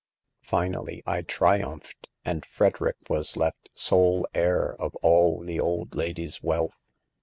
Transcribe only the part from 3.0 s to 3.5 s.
was